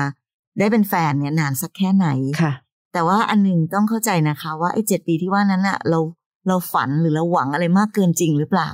[0.59, 2.09] ได้เป็นแฟนเนี่ยนานสักแค่ไหน
[2.41, 2.53] ค่ะ
[2.93, 5.99] แต่ว่าอันหนึ่งต้องเข้าใจนะคะ ว่าไอ้เจ็ดปีที่ว่านั้นอะเรา
[6.49, 8.71] เราฝันหรือเราหวังอะไรมากเกินจริงหรือเปล่า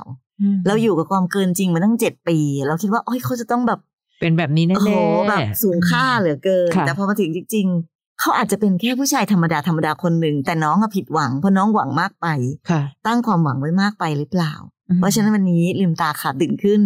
[0.66, 3.80] เราอยู่กับความเกินจริงมาตั้งเจ็ดปี เราคิดว่าโอ้ยเขาจะต้องแบบ
[4.20, 7.93] เป็นแบบนี้แน่โอ้โหๆแบบสูงค่าเหลือเกินค่ะแต่พอมาถึงจริง ๆ
[8.24, 12.26] เขาอาจจะเป็นแค่ผู้ชายธรรมดาธรรมดาคนหนึ่งแต่น้องอะผิดหวังเพราะน้องหวังมากไป
[12.70, 14.52] ค่ะตั้งความหวังไว้มากไปหรือเปล่า
[14.98, 16.82] เพราะฉะนั้นวันนี้ลืมตาขาดึงขึ้น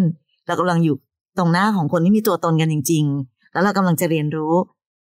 [0.47, 0.97] เรากำลังอยู่
[1.39, 4.55] ตรงหน้าของคนที่มีตัวตนกันจริง ๆ แล้วเรากำลังจะเรียนรู้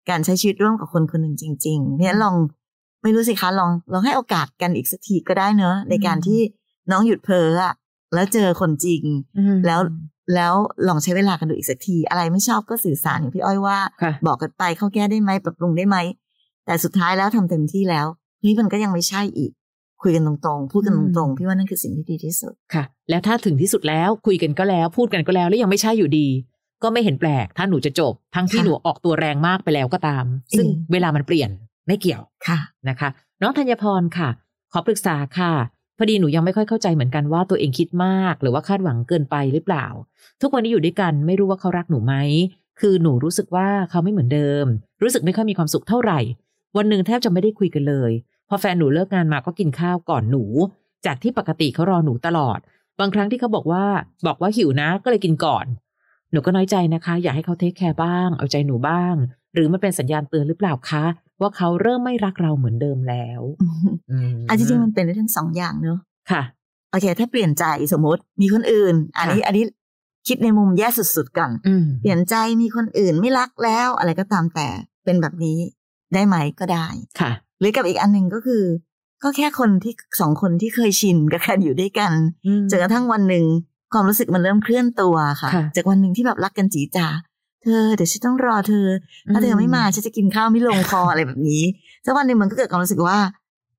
[0.09, 2.35] การใช้ชีวิตร่วมกับคนคนหนึ่งจริงๆเพราะฉะนั้นลอง
[3.03, 6.39] ไม่รู้สิคะลองลองให้โอกาสกันอีกสักทีก็ได้เนอะในการที่
[6.91, 7.73] น้องหยุดเพ้ออะ
[8.13, 9.03] แล้วเจอคนจริง
[9.37, 9.79] อืมแล้ว
[10.35, 10.53] แล้ว
[10.87, 15.97] ลองใช้เวลากันดูอีกสักที อะไรไม่ชอบก็สื่อสารอย่างพี่อ้อยว่าค่ะบอกกันไปเขาแก้ได้ไหมปรับปรุงได้ไหม
[16.65, 18.07] แต่สุดท้ายแล้วทำเต็มที่แล้ว
[18.45, 19.51] นี่มันก็ยังไม่ใช่อีก
[20.01, 26.27] คุยกันตรงๆ พูดกันตรงๆพี่ว่านั่นคือสิ่งที่ดีที่สุดค่ะ แล้วถ้าถึงที่สุดแล้วคุยกันก็แล้ว พูดกันก็แล้วแล้วยังไม่ใช่อยู่ดี
[26.83, 30.25] ก็ไม่เห็นแปลก ถ้าหนูจะจบ ทั้งที่ค่ะหนูออกตัวแรงมากไปแล้วก็ตาม
[30.57, 31.49] ซึ่งอืมเวลามันเปลี่ยน
[31.87, 33.09] ไม่เกี่ยวค่ะนะคะ
[33.41, 34.29] น้องธัญพรค่ะ
[34.71, 35.51] ขอปรึกษาค่ะ
[35.97, 39.85] พอดีหนูยังไม่ค่อยเข้าใจเหมือนกันว่าตัวเองคิดมาก หรือว่าคาดหวังเกินไปหรือเปล่า
[40.41, 42.15] ทุกวันนี้อยู่ด้วยกันไม่รู้ว่าเขารักหนูไหม
[42.79, 44.65] คือหนูรู้สึกว่าเขาไม่เหมือนเดิม
[45.01, 46.19] รู้สึกไม่ค่อยมีความสุขเท่าไหร่
[46.77, 48.11] วันหนึ่งแทบจะไม่ได้คุยกันเลย
[48.49, 50.43] พอแฟนหนูเลิกงานมาก็กินข้าวก่อนหนู
[51.05, 52.59] จากที่ปกติเขารอหนูตลอด
[52.99, 53.83] บางครั้งที่เขาบอกว่า
[54.27, 55.65] บอกว่าหิวนะก็เลยกินก่อน
[56.31, 59.13] หนูก็น้อยใจนะคะ อยากให้เขาเทคแคร์บ้าง เอาใจหนูบ้าง
[59.53, 61.05] หรือมันเป็นสัญญาณเตือนหรือเปล่าคะ
[61.41, 63.41] ว่าเขาเริ่มไม่รักเราเหมือนเดิมแล้ว
[64.11, 65.99] อืมอันจริงๆมันเป็นได้ทั้งสองอย่างเนอะ
[66.31, 66.41] ค่ะ
[66.91, 69.63] โอเค ถ้าเปลี่ยนใจสมมติมีคนอื่น อันนี้ค่ะอันนี้
[70.27, 74.67] คิดในมุมแย่สุดๆก่อนอืมเปลี่ยนใจมีคนอื่นไม่รักแล้วอะไรก็ตามแต่
[75.03, 75.57] เป็นแบบนี้
[76.13, 76.87] ได้ไหมก็ได้
[77.19, 78.63] ค่ะ หรือกับอีกอันหนึ่งก็คือ
[79.23, 82.11] ก็แค่คนที่สองคนที่เคยชินกับการอยู่ด้วยกัน
[82.69, 83.45] จนกระทั่งวันหนึ่ง
[83.93, 87.07] ความรู้สึกมันเริ่มเคลื่อนตัวค่ะค่ะ จากวันหนึ่งที่แบบรักกันจีจ๋า
[87.63, 88.87] เธอเดี๋ยวฉันต้องรอเธอ
[89.33, 91.63] ถ้าเธอไม่มาฉันจะกินข้าวไม่ลงคออะไรแบบนี้
[92.05, 93.17] สักวันหนึ่งมันก็เกิดความรู้สึกว่า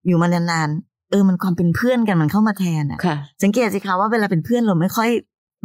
[0.07, 5.11] อยู่มานานๆเออมันความเป็นเพื่อนกันมันเข้ามาแทนอะค่ะสังเกตสิคะว่าเวลาเป็นเพื่อนเราไม่ค่อย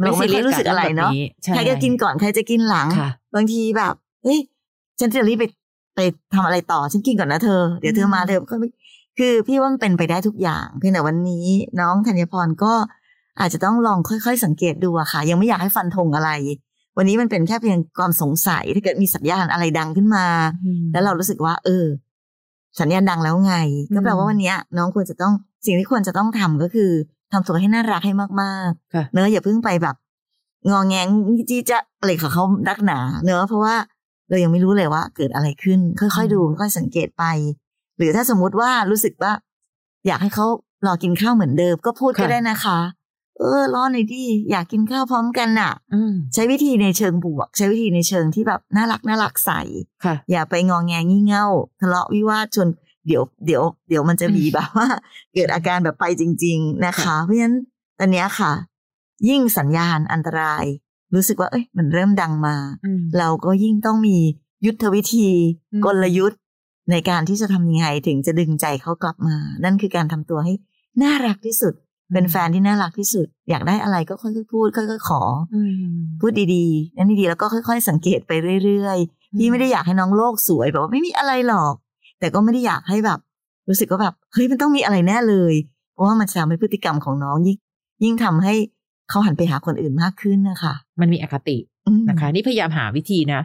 [0.00, 3.94] เราไม่ค่อยรู้สึกอะไรเนาะใช่ใครจะกินก่อนใครจะกินหลังค่ะบางทีแบบ
[4.24, 4.38] เฮ้ย
[5.00, 5.44] ฉันจะรีบไป
[5.94, 6.00] ไป
[6.34, 8.68] ทำอะไรต่อฉันกินก่อนนะเธอ เดี๋ยวเธอมาอืมเธอก็ไม่
[9.18, 11.46] คือพี่ว่ามันเป็นไปได้ทุกอย่างเพียงแต่วันนี้
[11.80, 12.72] น้องธัญพรก็
[13.40, 16.30] อาจจะต้องลองค่อย ๆ สังเกตดูอะค่ะ ยังไม่อยากให้ฟันธงอะไร
[16.96, 20.26] วันนี้มันเป็นแค่เพียงความสงสัยถ้าเกิดมีสัญญาณอะไรดังขึ้นมา
[20.92, 21.86] แล้วเรารู้สึกว่า เออ
[22.80, 23.54] สัญญาณดังแล้วไง
[23.94, 25.32] ก็แปลว่าวันเนี้ยน้องควรจะต้อง
[25.66, 26.90] สิ่งที่ควรจะต้องทำก็คือ
[27.32, 29.96] ทำตัวให้น่ารักให้มากๆค่ะเนอะอย่าเพิ่งไปแบบ
[30.68, 31.08] งอแงง
[31.50, 33.74] จี้จะอะไรของเขานักหนา เนอะเพราะว่า
[34.32, 37.24] เรายังไม่รู้เลยว่าเกิดอะไรขึ้น ค่อยๆดูค่อยๆสังเกตไป
[37.98, 39.32] หรือถ้าสมมุติว่ารู้สึกว่า
[40.06, 40.46] อยากให้เขา
[40.86, 42.78] รอกินข้าวเหมือนเดิมก็พูดก็ค่ะได้นะคะ
[43.38, 49.50] เออรอหน่อยดิอยากกินข้าวพร้อมกันน่ะอืมใช้วิธีในเชิงบวก ใช้วิธีในเชิงที่แบบน่ารักน่ารักใส
[50.04, 51.46] ค่ะอย่าไปงองแงงี่เง่า
[51.80, 52.68] ทะเลาะวิวาทจน
[53.06, 54.88] เดี๋ยวเดี๋ยวเดี๋ยวมันจะมีแบบว่า
[55.34, 57.56] เกิดอาการแบบไปจริง ๆ นะคะ เพราะฉะนั้น
[57.98, 58.52] ตอนเนี้ยค่ะ
[59.28, 60.64] ยิ่งสัญญาณอันตราย
[61.14, 64.16] รู้สึกว่าเอ้ยมันเริ่มดังมาอืมเราก็ยิ่งต้องมี
[64.66, 65.28] ยุทธวิธี
[65.72, 66.40] อืมกลยุทธ์
[66.90, 70.52] ในการที่จะทำยังไงถึงจะดึงใจเขากลับมา นั่นคือการทำตัวให้
[71.02, 71.74] น่ารักที่สุด
[72.12, 75.22] เป็นแฟนที่น่ารักที่สุด อยากได้อะไรก็ค่อยๆพูดค่อยๆขอ
[75.54, 78.32] อืมพูดดีๆนั่นดีๆแล้วก็ค่อย ๆ สังเกตไป
[78.64, 81.74] เรื่อยๆพี่ไม่ได้อยากให้น้องโลกสวยแบบว่าไม่มีอะไรหรอก
[82.18, 83.18] แต่ก็ไม่ได้อยากให้แบบ
[83.68, 85.54] รู้สึกว่าแบบเฮ้ยมันต้องมีอะไรแน่เลย
[85.92, 87.56] เพราะว่ามันจะทำให้พฤติกรรมของน้องยิ่ง
[88.04, 88.54] ยิ่งทำให้
[89.12, 93.40] เขาหันไปหาคนอื่นมากขึ้นนะคะมันมีอคติอืมนะคะ นี่พยายามหาวิธีนะ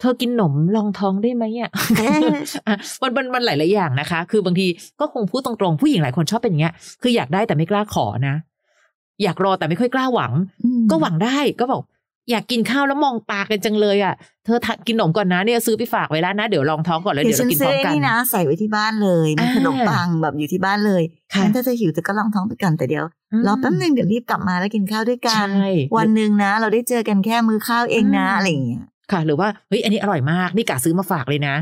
[0.00, 2.20] เธอกินหนมรองท้องได้ไหมอะเอ๊ะ
[2.66, 4.66] อะมันมันมันหลายๆอย่างนะคะ คือบางที
[5.00, 8.36] ก็คงพูดตรงๆผู้หญิงหลายคนชอบเป็นอย่างเงี้ย คืออยากได้แต่ไม่กล้าขอนะ
[9.22, 10.32] อยากรอแต่ไม่ค่อยกล้าหวัง
[10.64, 11.82] อืมก็หวังได้ก็บอก
[12.30, 23.04] อยากกินข้าวแล้วมองตากันจังเลยอะ เธอทะกินหนมก่อนนะเนี่ยซื้อไปฝากไว้แล้วนะ เดี๋ยวลองท้องก่อนแล้วเดี๋เดี๋ยยววฉันเรากินซื้พร้ออมไอ้กันนี่นะ ใส่ไว้ที่บ้านเลยมีอ่าขนมปังแบบอยู่ที่บ้านเลยค่ะงั้นถ้าจะหิวแต่ก็ลองท้องไปกันแต่เดี๋ยว
[23.46, 28.82] รอแป๊บนึงเดี๋ยวรีบกลับมาแล้วกินข้าวด้วยกันใช่วันหนึ่งนะ เราได้เจอกันแค่มื้อข้าวเองนะอืมอะไรอย่างเงี้ย
[29.12, 31.54] ค่ะ หรือว่าเฮ้ยอันนี้อร่อยมากนี่กะซื้อมาฝากเลยนะ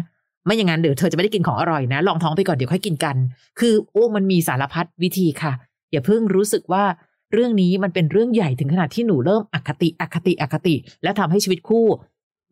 [0.46, 3.16] ไม่อย่างนั้นเดี๋ยวเธอจะไม่ได้กินของอร่อยนะ ลองท้องไปก่อนเดี๋ยวค่อยกินกัน
[3.60, 5.52] คือโอ้มันมีสารพัดวิธีค่ะ
[5.92, 6.84] อย่าเพิ่งรู้สึกว่า
[7.32, 11.86] เรื่องนี้มันเป็นเรื่องใหญ่ถึงขนาดที่หนูเริ่มอคติอคติอคติ และทำให้ชีวิตคู่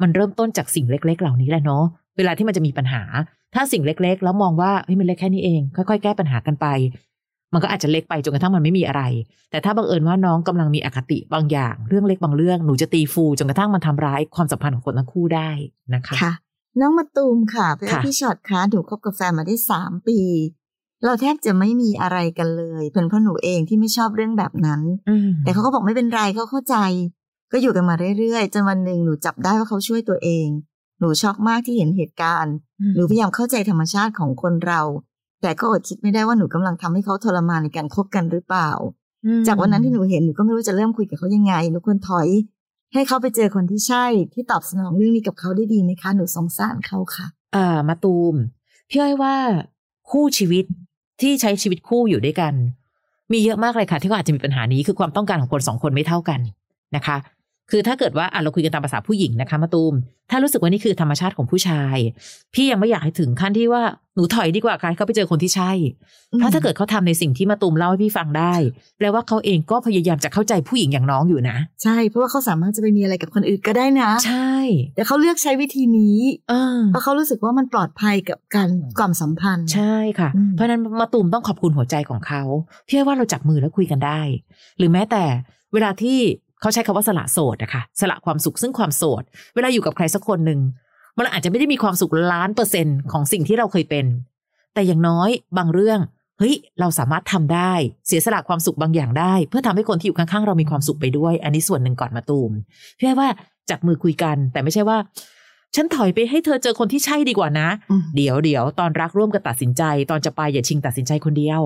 [0.03, 1.85] มันเริ่มต้นจากสิ่งเล็ก ๆ เหล่านี้แหละเนาะ
[2.17, 3.03] เวลาที่มันจะมีปัญหา
[3.55, 6.67] ถ้าสิ่งเล็ก ๆ แล้วมองว่าเฮ้ยมันเล็กแค่นี้เอง ค่อยๆ แก้ปัญหากันไป
[7.53, 9.03] มันก็อาจจะเล็กไปจนกระทั่งมันไม่มีอะไร
[9.51, 15.51] แต่ถ้าบังเอิญว่าน้องกำลังมีอคติบางอย่าง เรื่องเล็กบางเรื่องหนูจะตีฟูจนกระทั่งมันทำร้ายความสัมพันธ์ของคนทั้งคู่ได้
[15.95, 16.33] นะคะค่ะ
[16.81, 20.19] น้องมาตูมค่ะเพื่อนค่ะพี่ช็อตคะหนูคบกับแฟนมาได้สามปี
[21.05, 26.77] เราแทบจะไม่มีอะไรกันเลยเป็นเพราะหนูเองที่ไม่ชอบเรื่องแบบนั้นอืมแต่เขาก็บอกไม่เป็นไรเขาเข้าใจ
[27.53, 30.47] ก็อยู่กันมาเรื่อยๆจนวันหนึ่งหนูจับได้ว่าเขาช่วยตัวเอง
[31.01, 32.55] หนูช็อกมากที่เห็นเหตุการณ์
[32.95, 34.81] หนูพยายามเข้าใจธรรมชาติของคนเรา
[35.43, 38.71] แต่ก็อดคิดไม่ได้ว่าหนูกำลังทำให้เขาทรมานในการคบกันหรือเปล่า
[39.27, 42.29] อืมจากวันนั้นที่หนูเห็นหนูก็ไม่รู้จะเริ่มคุยกับเขายังไงหนูควรถอย
[42.93, 48.35] ให้เขาไปเจอคนที่ใช่ ที่ตอบสนองเรื่องนี้กับเขาได้ดีไหมคะ หนูสงสารเขาค่ะอ่ามาตูม
[48.91, 49.35] พี่อ้อยว่า
[50.11, 50.65] คู่ชีวิต
[51.21, 52.55] ที่ใช้ชีวิตคู่อยู่ด้วยกัน
[53.33, 56.41] มีเยอะมากเลยค่ะ ที่เขาอาจจะมีปัญหานี้คือความต้องการของคนสองคนไม่เท่ากัน
[56.97, 57.17] นะคะ
[57.71, 59.95] คือถ้าเกิดว่าอะเราคุยกันตามภาษาผู้หญิงนะคะมาตูม
[60.31, 61.97] ถ้ารู้สึกว่านี่คือธรรมชาติของผู้ชาย
[62.55, 63.83] พี่ยังไม่อยากให้ถึงขั้นที่ว่า
[64.15, 65.73] หนูถอยดีกว่าค่ะให้เขาไปเจอคนที่ใช่
[66.39, 68.55] เพราะถ้าเกิดเขาทำในสิ่งที่มาตูมเล่าให้พี่ฟังได้
[68.99, 74.55] แปลว่าเขาเองก็พยายามจะเข้าใจผู้หญิงอย่างน้องอยู่นะ ใช่ เพราะว่าเขาสามารถจะไปมีอะไรกับคนอื่นก็ได้นะ ใช่
[74.97, 82.43] แต่เขาเลือกใช้วิธีนี้เออเพราะเขารู้สึกว่ามันปลอดภัยกับการความสัมพันธ์ ใช่ค่ะอืมเพราะฉะนั้นมาตูมต้องขอบคุณหัวใจของเขา
[82.89, 84.21] พี่ว่าเราจับมือแล้วคุยกันได้
[84.79, 85.25] หรือแม้แต่
[85.73, 86.19] เวลาที่
[86.61, 89.23] เขาใช้คำว่าสละโสดนะคะสละความสุขซึ่งความโสด
[89.55, 90.61] เวลาอยู่กับใครสักคนหนึ่ง
[91.19, 94.07] มันอาจจะไม่ได้มีความสุขล้านเปอร์เซ็นต์ของสิ่งที่เราเคยเป็น
[94.75, 96.01] แต่อย่างน้อยบางเรื่อง
[96.39, 97.73] เฮ้ยเราสามารถทำได้
[98.07, 102.53] เสียสละความสุขบางอย่างได้ เพื่อทำให้คนที่อยู่ข้างๆเรามีความสุขไปด้วย อันนี้ส่วนหนึ่งก่อนมาตูม
[102.99, 103.29] พี่ว่า
[103.71, 104.99] จับมือคุยกัน แต่ไม่ใช่ว่า
[105.75, 111.61] ฉันถอยไปให้เธอเจอคนที่ใช่ดีกว่านะอืมเดี๋ยวเดี๋ยวตอนรักร่วมกันตัดสินใจ ตอนจะไปอย่าชิงตัดสินใจคนเดียว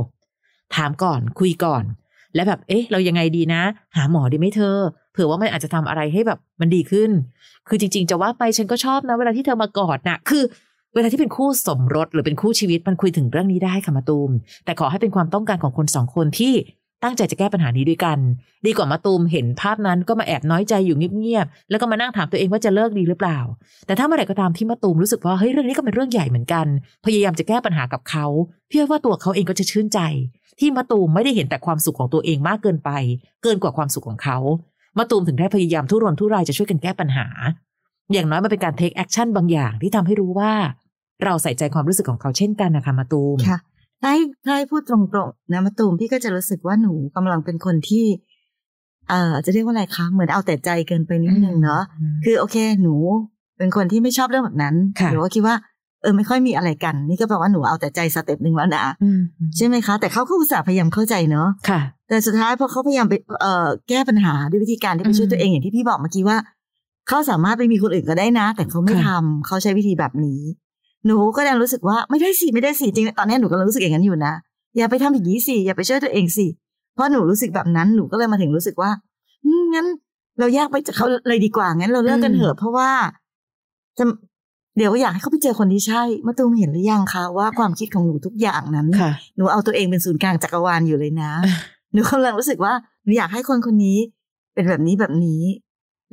[0.76, 1.84] ถามก่อนคุยก่อน
[2.34, 3.62] และแบบเอ๊ะ เรายังไงดีนะ
[3.96, 4.76] หาหมอดีไหมเธอ
[5.12, 7.10] เผื่อว่ามันอาจจะทำอะไรให้แบบมันดีขึ้น
[7.68, 10.44] คือจริง ๆ จะว่าไปฉันก็ชอบนะ เวลาที่เธอมากอดนะคือ
[10.94, 14.30] เวลาที่เป็นคู่สมรสหรือเป็นคู่ชีวิตมันคุยถึงเรื่องนี้ได้ค่ะมาตูม
[14.64, 16.54] แต่ขอให้เป็นความต้องการของคนสองคนที่
[17.02, 18.18] ตั้งใจจะแก้ปัญหานี้ด้วยกัน
[18.66, 23.38] ดีกว่ามะตูมเห็นภาพนั้นก็มาแอบน้อยใจอยู่เงียบๆแล้วก็มานั่งถามตัวเองว่าจะเลิกดีหรือเปล่า
[23.86, 26.66] แต่ถ้าเมื่อไหร่ก็ตามที่มะตูมรู้สึกว่าเฮ้ยเรื่องนี้ก็เป็นเรื่องใหญ่เหมือนกัน
[27.04, 28.26] พยายามจะแก้ปัญหากับเขา
[28.70, 30.00] พี่ว่าตัวเขาเองก็จะชื่นใจ
[30.60, 32.90] ที่มะตูมไม่ได้เห็นแต่ความสุขของตัวเองมากเกินไป
[33.42, 34.38] เกินกว่าความสุขของเขา
[34.98, 37.26] มะตูมถึงได้พยายามทุรนทุรายจะช่วยกันแก้ปัญหา
[38.12, 40.52] อย่างน้อยมันเป็นการ take action บางอย่างที่ทำให้รู้ว่า
[41.24, 43.58] เราใส่ใจความรู้สึกของเขาเช่นกันนะคะมาตูมค่ะ
[44.02, 48.04] ถ้าให้ถ้าให้พูดตรงๆนะมาตูมพี่ก็จะรู้สึกว่าหนูกำลังเป็นคนที่
[49.08, 52.94] เอ่อจะเรียกว่าอะไรคะเหมือนเอาแต่ใจเกินไปนิดนึงเนาะอืมคือโอเค หนู
[53.58, 55.56] เป็นคนที่ไม่ชอบเรื่องแบบนั้นค่ะหรือว่าคิดว่า
[56.02, 59.20] เออไม่ค่อยมีอะไรกัน นี่ก็แปลว่าหนูเอาแต่ใจสเต็ปหนึ่งแล้วนะอืม
[59.56, 66.38] ใช่ไหมคะ แต่เขาก็อุตส่าห์พยายามเข้าใจเนาะค่ะ แต่สุดท้ายพอเขาพยายามไปเอ่อแก้ปัญหาด้วยวิธีการที่ไปช่วยอืมตัวเองอย่างที่พี่บอกเมื่อกี้ว่า
[67.08, 70.40] เขาสามารถไปมีคนอื่นก็ได้นะ แต่เขาไม่ค่ะทำเขาใช้วิธีแบบนี้
[71.06, 74.32] หนูก็ยังรู้สึกว่าไม่ได้สิไม่ได้สิจริงๆตอนนี้หนูก็รู้สึกอย่างนั้นอยู่นะ
[74.76, 76.46] อย่าไปทำอย่างนี้สิอย่าไปช่วยตัวเองสิ
[76.94, 78.90] เพราะหนูรู้สึกแบบนั้นหนูก็เลยมาถึงรู้สึกว่า
[79.44, 79.86] อืมงั้น
[80.38, 82.90] เราแยกไปจากเขาเลยดีกว่างั้น เราเลิกกันเถอะเพราะว่า
[83.98, 84.04] จะ
[84.76, 91.32] เดี๋ยวอยากให้เขาไปเจอคนที่ใช่มาตูมเห็นหรือยังคะว่าความคิดของหนูทุกอย่างนั้นค่ะหนูเอาตัวเองเป็นศูนย์กลางจักรวาลอยู่เลยนะ
[91.92, 92.72] หนูกำลังรู้สึกว่า
[93.04, 93.98] หนูอยากให้คนคนนี้
[94.54, 95.42] เป็นแบบนี้แบบนี้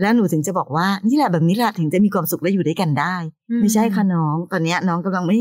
[0.01, 3.15] แล้วหนูถึงจะบอกว่านี่แหละแบบนี้แหละถึงจะมีความสุขและอยู่ด้วยกันได้
[3.61, 5.39] ไม่ใช่ค่ะน้อง ตอนเนี้ยน้องกำลังไม่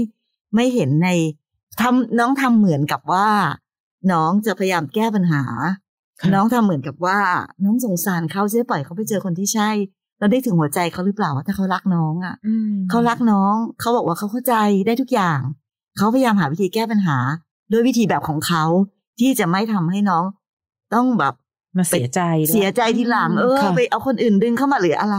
[0.55, 1.09] ไม่เห็นใน
[1.81, 3.29] ทำน้องทำเหมือนกับว่า
[4.12, 5.42] น้องจะพยายามแก้ปัญหา
[6.21, 7.18] ค่ะน้องทำเหมือนกับว่า
[7.64, 9.71] น้องสงสารเขาจะปล่อยเขาไปเจอคนที่ใช่
[10.18, 14.55] เราได้ถึงหัวใจเขาหรือเปล่าว่าถ้าเขารักน้องอะอืมเขารักน้องเขาบอกว่าเขาเข้าใจ
[14.87, 15.40] ได้ทุกอย่าง
[15.97, 17.16] เขาพยายามหาวิธีแก้ปัญหา
[17.73, 18.64] ด้วยวิธีแบบของเขา
[19.21, 20.25] ที่จะไม่ทำให้น้อง
[20.94, 21.35] ต้องแบบ
[21.79, 25.19] มาเสียใจด้วยเสียใจทีหลังเออค่ะไปเอาคนอื่นดึงเข้ามาหรืออะไร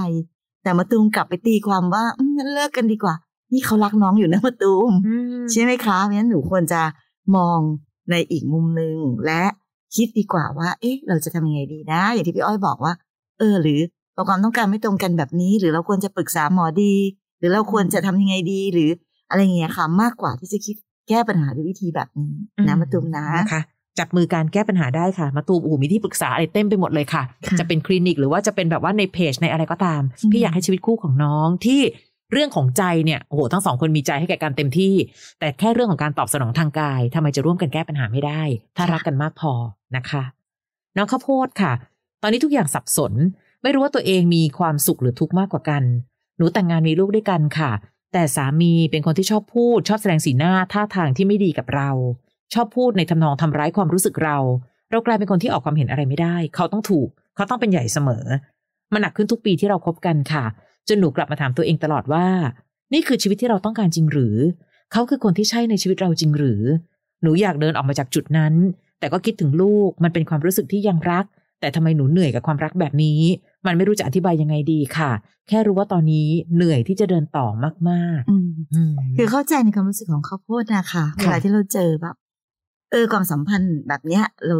[0.64, 3.16] แต่มาตูมกลับไปตีความว่าอืมงั้นเลิกกันดีกว่า
[3.54, 6.82] นี่เขารักน้องอยู่นะมาตูมอืมใช่ไหมคะเพราะฉะนั้นหนูควรจะ
[7.36, 7.60] มอง
[8.12, 8.96] ในอีกมุมหนึ่ง
[9.26, 9.44] และ
[9.96, 12.94] คิดดีกว่าว่า เอ๊ะ เราจะทำยังไงดีนะ อย่างที่พี่อ้อยบอกว่า
[13.40, 13.80] เออ หรือ
[14.14, 16.94] เราความต้องการไม่ตรงกันแบบนี้ หรือเราควรจะปรึกษาหมอดี
[17.40, 18.90] หรือเราควรจะทำยังไงดี หรือ
[19.30, 20.76] อะไรอย่างเงี้ยค่ะมากกว่าที่จะคิด
[21.10, 22.34] แก้ปัญหาด้วยวิธีแบบนี้
[22.68, 23.62] นะมาตูมนะนะคะ
[24.00, 31.82] จับมือการแก้ปัญหาได้ค่ะ มาตูมอูมีที่ปรึกษาอะไรเต็มไปหมดเลยค่ะค่ะ จะเป็นคลินิกหรือว่าจะเป็นแบบว่าในเพจในอะไรก็ตามอืมพี่อยากให้ชีวิตคู่ของน้องที่
[32.32, 34.94] เรื่องของใจเนี่ยโอ้โหทั้งสองคนมีใจให้แก่กันเต็มที่
[35.40, 38.42] แต่แค่เรื่องของการตอบสนองทางกายทำไมจะร่วมกันแก้ปัญหาไม่ได้
[38.78, 39.54] ถ้ารักกันมากพอ
[39.96, 40.24] นะคะ
[40.98, 41.74] น้องข้าวโพดค่ะ
[42.22, 43.14] ตอนนี้ทุกอย่างสับสน
[43.64, 45.84] ไม่รู้ว่าตัวเองมีความสุขหรือทุกข์มากกว่ากัน
[46.38, 47.72] หนูแต่งงานมีลูกด้วยกันค่ะ
[48.14, 51.90] แต่สามีเป็นคนที่ชอบพูด ชอบแสดงสีหน้าท่าทางที่ไม่ดีกับเรา
[52.54, 54.38] ชอบพูดในทำนองทำร้ายความรู้สึกเรา
[54.92, 58.26] เรากลายเป็นคนที่ออกความเห็นอะไรไม่ได้ เขาต้องถูก เขาต้องเป็นใหญ่เสมอ
[58.94, 60.46] มันหนักขึ้นทุกปีที่เราคบกันค่ะ
[60.88, 62.26] จนหนูกลับมาถามตัวเองตลอดว่า
[62.94, 64.36] นี่คือชีวิตที่เราต้องการจริงหรือ
[64.92, 66.62] เขาคือคนที่ใช่ในชีวิตเราจริงหรือ
[67.22, 68.54] หนูอยากเดินออกมาจากจุดนั้น
[69.00, 71.26] แต่ก็คิดถึงลูก มันเป็นความรู้สึกที่ยังรัก
[71.60, 73.22] แต่ทำไมหนูเหนื่อยกับความรักแบบนี้
[73.66, 75.12] มันไม่รู้จะอธิบายยังไงดีค่ะ
[75.48, 77.48] แค่รู้ว่าตอนนี้เหนื่อยที่จะเดินต่อ
[77.90, 82.16] มากอืมๆอืมคือเข้าใจในความรู้สึกของข้าวโพดนะคะเวลาที่เราเจอแบบ
[82.92, 84.56] เออความสัมพันธ์แบบเนี้ยเรา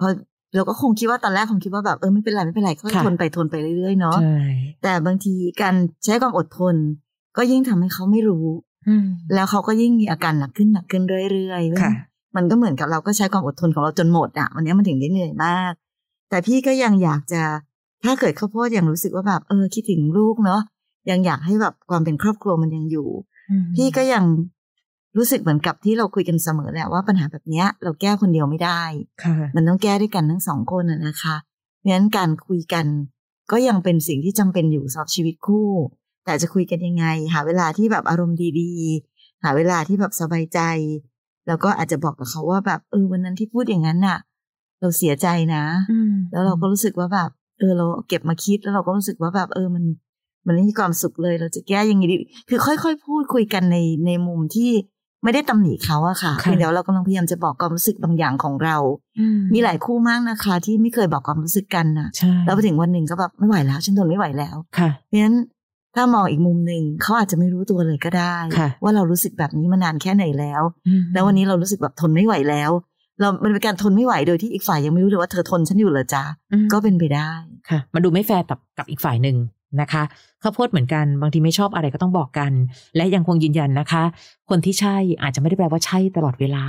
[0.00, 0.08] พอ
[0.54, 4.38] เราก็คงคิดว่าตอนแรกคงคิดว่าแบบเออไม่เป็นไรไม่เป็นไรค่อยค่ะทนไปทนไปเรื่อยๆเนาะใช่
[4.82, 6.74] แต่บางทีการใช้ความอดทน
[7.36, 8.46] ก็ยิ่งทำให้เขาไม่รู้
[8.88, 11.92] อืมแล้วเขาก็ยิ่งมีอาการหนักขึ้นหนักขึ้นเรื่อยๆค่ะ
[12.36, 15.72] มันก็เหมือนกับเราก็ใช้ความอดทนของเราจนหมดอะวันนี้มันถึงได้เหนื่อยมาก
[16.30, 17.42] แต่พี่ก็ยังอยากจะ
[18.04, 20.60] ถ้าเกิดข้าวโพดยังรู้สึกว่าแบบเออคิดถึงลูกเนาะ
[21.10, 23.08] ยังอยากให้แบบความเป็นครอบครัวมันยังอยู่
[23.76, 24.24] พี่ก็ยัง
[25.16, 28.82] รู้สึกเหมือนกับที่เราคุยกันเสมอแหละว่าปัญหาแบบเนี้ยเราแก้คนเดียวไม่ได้
[29.22, 31.36] ค่ะมันต้องแก้ด้วยกันทั้งสองคนน่ะนะคะ
[31.78, 32.86] เพราะฉะนั้นการคุยกัน
[33.50, 35.68] ก็ยังเป็นสิ่งที่จำเป็นอยู่สำหรับชีวิตคู่
[36.24, 40.60] แต่จะคุยกันยังไง หาเวลาที่แบบอารมณ์ดีๆ หาเวลาที่แบบสบายใจ
[41.46, 44.18] แล้วก็อาจจะบอกกับเขาว่าแบบเออวันนั้นที่พูดอย่างนั้นน่ะ
[44.80, 45.64] เราเสียใจนะ
[46.32, 49.84] แล้วเราก็รู้สึกว่าแบบ เออเราเก็บมาคิดแล้วเราก็รู้สึกว่าแบบเออมัน
[50.46, 52.16] มันไม่มีความสุขเลย เราจะแก้ยังไงดี
[52.48, 54.70] คือค่อยๆ พูดคุยกันในในมุมที่
[55.24, 58.76] ไม่ได้ตำหนิเขาอะค่ะค่ะเพียงแต่ว่าเรากำลังพยายามจะบอกความรู้สึกบางอย่างของเรา
[59.54, 65.36] มีหลายคู่มากนะคะ ที่ไม่เคยบอกความรู้สึกกันนะใช่แล้วไปถึงวันหนึ่งก็แบบไม่ไหวแล้ว ฉันทนไม่ไหวแล้วค่ะเพราะฉะนั้น
[65.96, 70.62] ถ้ามองอีกมุมหนึ่งเขาอาจจะไม่รู้ตัวเลยก็ได้ค่ะว่าเรารู้สึกแบบนี้มานานแค่ไหนแล้ว
[71.12, 72.70] แล้ววันนี้เรารู้สึกแบบทนไม่ไหวแล้ว
[73.20, 77.30] เรามันเป็นการทนไม่ไหวโดยที่อีกฝ่ายยังไม่รู้เลยว่าเธอทนฉันอยู่เหรอจ๊ะอืมก็เป็นไปได้
[77.68, 79.36] ค่ะ มันดูไม่แฟร์กับกับอีกฝ่ายหนึ่ง
[79.80, 80.02] นะคะ
[80.42, 82.52] ข้าวโพดเหมือนกันบางทีไม่ชอบอะไรก็ต้องบอกกัน
[82.96, 84.04] และยังคงยืนยันนะคะ
[84.50, 86.64] คนที่ใช่อาจจะไม่ได้แปลว่าใช่ตลอดเวลา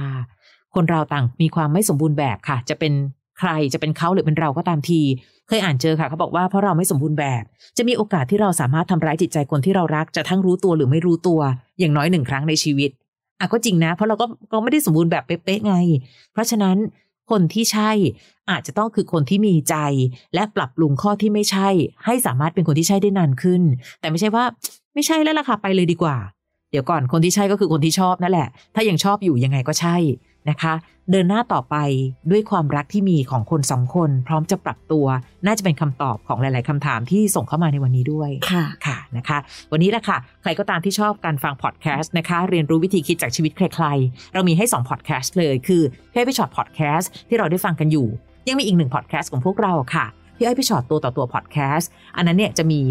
[0.75, 2.93] คนเราต่างมีความไม่สมบูรณ์แบบค่ะ จะเป็น
[3.39, 4.99] ใครจะเป็นเขาหรือเป็นเราก็ตามที
[5.47, 7.43] เคยอ่านเจอค่ะเขาบอกว่าเพราะเราไม่สมบูรณ์แบบ
[7.77, 11.39] จะมีโอกาสที่เราสามารถทำร้ายจิตใจคนที่เรารักจะทั้งรู้ตัวหรือไม่รู้ตัว
[11.79, 12.89] อย่างน้อยหนึ่งครั้งในชีวิต
[13.39, 15.75] อะก็จริงนะ เพราะเราก็ก็ไม่ได้สมบูรณ์แบบเป๊ะๆไง
[16.33, 16.77] เพราะฉะนั้น
[17.31, 17.91] คนที่ใช่
[18.51, 19.75] อาจจะต้องคือคนที่มีใจ
[20.33, 21.69] และปรับปรุงข้อที่ไม่ใช่
[22.05, 23.62] ให้สามารถเป็นคนที่ใช่ได้นานขึ้น
[23.99, 24.43] แต่ไม่ใช่ว่า
[24.93, 26.17] ไม่ใช่แล้วล่ะค่ะไปเลยดีกว่า
[26.71, 29.95] เดี๋ยวก่อนคนที่ใช่ก็คือคนที่ชอบนั่นแหละ ถ้ายังชอบอยู่ยังไงก็ใช่
[30.49, 30.73] นะคะ
[31.12, 31.75] เดินหน้าต่อไป
[32.32, 35.06] ด้วยความรักที่มีของคนสองคน พร้อมจะปรับตัว
[35.45, 39.38] น่าจะเป็นคำตอบของหลาย ๆคำถามที่ส่งเข้ามาในวันนี้ด้วยค่ะค่ะนะคะ
[39.71, 48.08] วันนี้แหละค่ะ ใครก็ตามที่ชอบการฟังพอดแคสต์นะคะ เรียนรู้วิธีคิดจากชีวิตใคร ๆ เรามีให้2พอดแคสต์เลยคือพี่อ้อยพี่ฉอดพอดแคสต์ที่เราได้ฟังกันอยู่
[48.47, 50.06] ยังมีอีกหนึ่งพอดแคสต์ของพวกเราค่ะ
[50.38, 52.82] พี่อ้อยพี่ฉอดตัวต่อตัวพอดแคสต์อันนั้นเนี่ยจะมี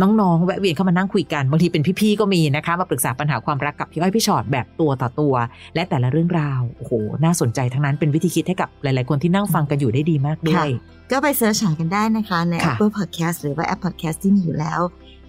[0.00, 5.34] น้องๆ แวะเวียนเข้ามานั่งคุยกัน บางทีเป็นพี่ๆ ก็มีนะคะ มาปรึกษาปัญหาความรักกับพี่อ้อยพี่ฉอดแบบตัวต่อตัว
[5.74, 6.92] และแต่ละเรื่องราว โอ้โห
[7.24, 10.68] น่าสนใจทั้งนั้นเป็นวิธีคิดให้กับหลายๆ คนที่นั่งฟังกันอยู่ได้ดีมากด้วย
[11.10, 14.80] ก็ไปเสิร์ชหากันได้นะคะ ในค่ะ Apple Podcast หรือว่าแอป Podcast ที่มีอยู่แล้ว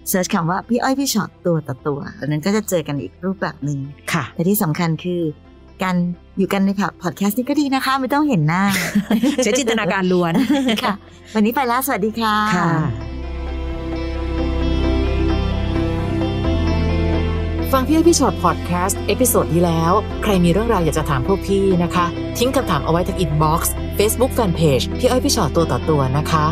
[0.08, 3.78] เสิร์ชคำว่าพี่อ้อยพี่ช็อตตัวต่อตัวอันนั้นก็จะเจอกันอีกรูปแบบหนึ่ง
[4.12, 5.20] ค่ะแต่ที่สำคัญคือ
[5.82, 5.96] การ
[6.38, 6.70] อยู่กันใน
[7.02, 8.62] พอดแคสต์นี่ก็ดีนะคะ ไม่ต้องเห็นหน้า
[9.44, 10.32] ใช้จินตนาการล้วน
[10.82, 10.94] ค่ะ
[11.34, 12.36] วันนี้ไปแล้วสวัสดีค่ะ
[17.72, 22.06] ฟังพี่อ้อยพี่ฉอดพอดแคสต์ episode ที่แล้ว ใครมีเรื่องราวอยากจะถามพวกพี่นะคะ
[22.38, 26.46] ทิ้งคำถามเอาไว้ที่ inbox เฟซบุ๊กแฟนเพจพี่อ้อยพี่ฉอดตัวต่อตัวนะคะ